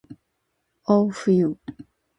[0.93, 1.51] ahfuhiu